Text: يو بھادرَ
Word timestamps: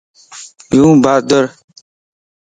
يو 0.77 0.87
بھادرَ 1.03 1.43